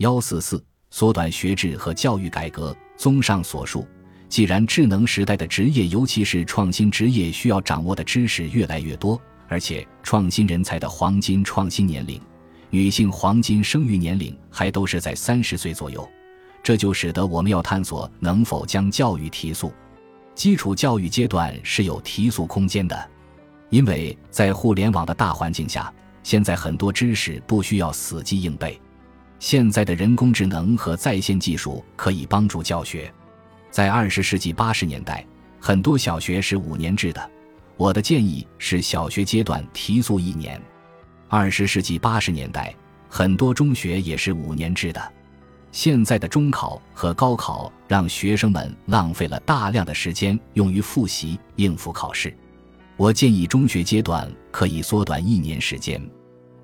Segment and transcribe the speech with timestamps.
[0.00, 2.74] 幺四四缩短学制和教育改革。
[2.96, 3.86] 综上所述，
[4.30, 12.18] 既然智能时代的职业，尤其是创新职业，需要掌握的知识越来越多，而且创新人才的黄金创新年龄，
[12.70, 16.08] 女性黄金生育年龄还都是在三十岁左右，
[16.62, 19.70] 这就使得我们要探索能否将教育提速。
[20.34, 23.10] 基础教育阶段是有提速空间的，
[23.68, 25.92] 因为在互联网的大环境下，
[26.22, 28.80] 现在很多知识不需要死记硬背。
[29.40, 33.12] 现在的人工智能和在线技术可以帮助教学。
[33.70, 35.26] 在二十世纪八十年代，
[35.58, 37.30] 很多小学是五年制的，
[37.78, 40.60] 我的建议是小学阶段提速一年。
[41.26, 42.74] 二十世纪八十年代，
[43.08, 45.12] 很多中学也是五年制的。
[45.72, 52.36] 现在的中考和高考让学生们浪费了大量的时间用于复习应付考试。
[52.96, 55.98] 我建议中学阶段可以缩短一年时间。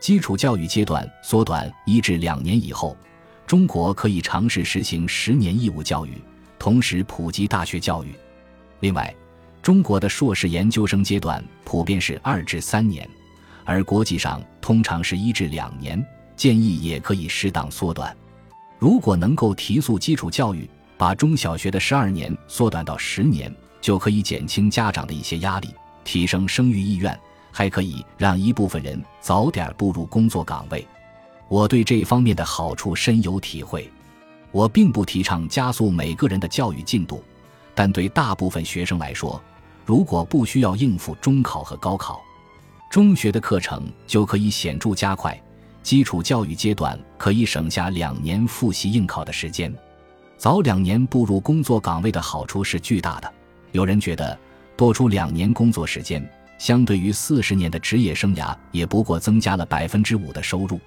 [0.00, 2.96] 基础教育阶段缩短一至两年以后，
[3.46, 6.12] 中国可以尝试实行十年义务教育，
[6.58, 8.14] 同时普及大学教育。
[8.80, 9.14] 另外，
[9.62, 13.06] 中国的硕士研究生阶段普遍是二至三年，
[13.62, 16.02] 而国际上通常是一至两年，
[16.34, 18.16] 建议也可以适当缩短。
[18.78, 25.68] 如果能够提速基础教育，把中小学的十二年缩短到十年，就可以减轻家长的一些压力，
[26.04, 27.18] 提升生育意愿。
[27.52, 30.86] 还可以让一部分人早点步入工作岗位，
[31.48, 33.90] 我对这方面的好处深有体会。
[34.52, 37.22] 我并不提倡加速每个人的教育进度，
[37.74, 39.40] 但对大部分学生来说，
[39.86, 42.20] 如果不需要应付中考和高考，
[42.90, 45.40] 中学的课程就可以显著加快。
[45.82, 49.72] 基础教育阶段可以省下两年复习应考的时间，
[50.36, 53.32] 早两年步入工作岗位的好处是巨大的。
[53.72, 54.36] 有人觉得
[54.76, 56.28] 多出两年工作时间。
[56.60, 60.78] 相对于四十年的职业生涯，也不过增加了百分之五的收入，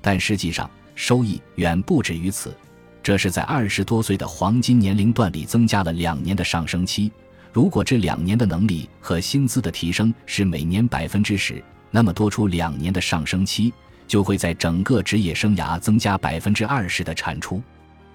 [0.00, 2.56] 但实际上收益远不止于此。
[3.02, 7.10] 这是在二十多岁的黄金年龄段里增加了两年的上升期。
[7.52, 11.60] 如果这两年的能力和薪资的提升是每年百分之十，
[11.90, 13.74] 那么多出两年的上升期，
[14.06, 17.60] 就会在整个职业生涯增加百分之二十的产出。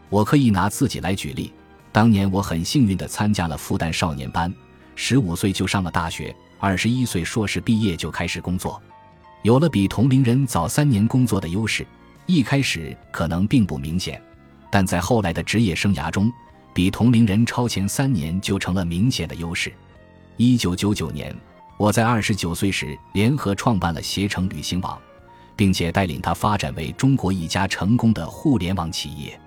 [0.07, 1.51] 我可以拿自己来举例，
[1.91, 4.53] 当年我很幸运地参加了复旦少年班，
[4.95, 6.35] 十五岁就上了大学。
[6.59, 8.81] 二十一岁硕士毕业就开始工作，
[9.41, 11.85] 有了比同龄人早三年工作的优势。
[12.25, 14.21] 一开始可能并不明显，
[14.71, 16.31] 但在后来的职业生涯中，
[16.73, 19.73] 比同龄人超前三年就成了明显的优势。
[20.37, 21.35] 一九九九年，
[21.77, 24.97] 我在二十九岁时联合创办了携程旅行网，
[25.57, 29.37] 并且带领它发展为中国一家成功的互联网企业。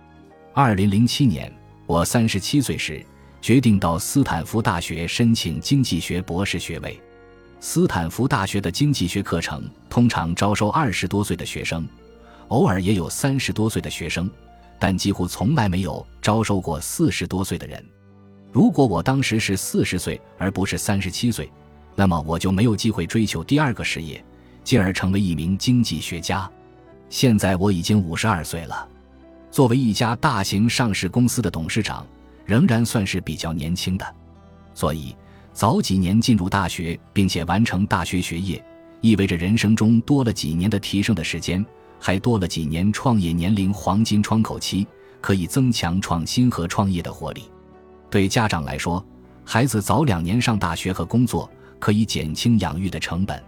[0.52, 1.50] 二零零七年，
[1.86, 3.02] 我三十七岁时。
[3.46, 7.00] 决定到斯坦福大学申请经济学博士学位。
[7.60, 11.86] 斯坦福大学的经济学课程通常招收二十多岁的学生，
[12.48, 14.28] 偶尔也有三十多岁的学生，
[14.80, 17.80] 但几乎从来没有招收过四十多岁的人。
[18.50, 21.48] 如果我当时是四十岁而不是三十七岁，
[21.94, 24.20] 那么我就没有机会追求第二个事业，
[24.64, 26.50] 进而成为一名经济学家。
[27.08, 28.88] 现在我已经五十二岁了，
[29.52, 32.04] 作为一家大型上市公司的董事长。
[32.46, 34.14] 仍然算是比较年轻的，
[34.72, 35.14] 所以
[35.52, 38.64] 早几年进入大学并且完成大学学业，
[39.00, 41.64] 意味着人生中多了几年的提升的时间，
[42.00, 44.86] 还多了几年创业年龄黄金窗口期，
[45.20, 47.42] 可以增强创新和创业的活力。
[48.08, 49.04] 对家长来说，
[49.44, 53.42] 孩子早两年上大学和工作，可以减轻养育的成本。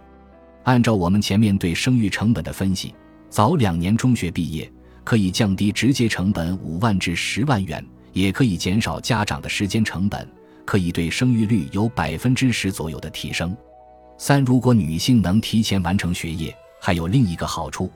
[0.63, 2.93] 按照我们前面对生育成本的分析，
[3.29, 4.69] 早两年中学毕业
[5.03, 7.83] 可以降低直接成本五万至十万元。
[8.13, 10.27] 也可以减少家长的时间成本，
[10.65, 13.55] 可以对生育率有百分之十左右的提升。
[14.17, 17.89] 三，如果女性能提前完成学业，还有另一个好处，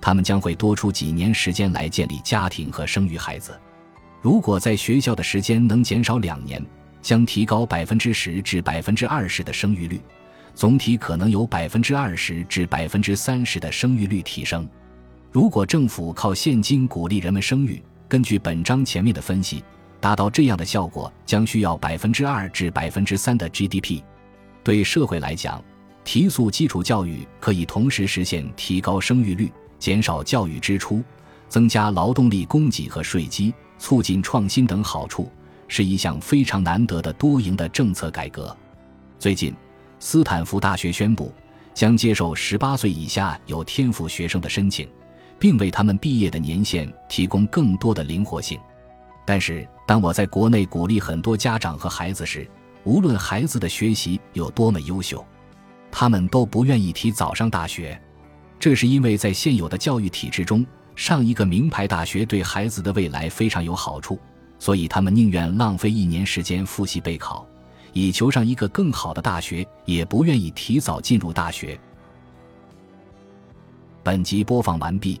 [0.00, 3.58] 她们将会多出几年时间来建立家庭和生育孩子。
[4.20, 6.62] 如果在学校的时间能减少两年，
[7.00, 9.98] 将提高百分之十至百分之二十的生育率，
[10.54, 14.68] 总体可能有百分之二十至百分之三十的生育率提升。
[15.32, 19.62] 如果政府靠现金鼓励人们生育，根据本章前面的分析，
[20.00, 24.02] 达到这样的效果将需要百分之二至百分之三的 GDP。
[24.64, 25.62] 对社会来讲，
[26.02, 31.00] 提速基础教育可以同时实现提高生育率、减少教育支出、
[31.48, 35.30] 增加劳动力供给和税基、促进创新等好处，
[35.68, 38.54] 是一项非常难得的多赢的政策改革。
[39.20, 39.54] 最近，
[40.00, 41.32] 斯坦福大学宣布
[41.72, 44.88] 将接受十八岁以下有天赋学生的申请。
[45.40, 48.60] 并为他们毕业的年限提供更多的灵活性。
[49.24, 52.46] 但是当我在国内鼓励很多家长和孩子时
[52.84, 55.24] 无论孩子的学习有多么优秀
[55.90, 58.00] 他们都不愿意提早上大学。
[58.58, 60.64] 这是因为在现有的教育体制中
[60.94, 64.18] 上一个名牌大学对孩子的未来非常有好处
[64.58, 67.46] 所以他们宁愿浪费一年时间复习备考
[67.94, 71.78] 以求上一个更好的大学也不愿意提早进入大学。
[74.02, 75.20] 本集播放完毕。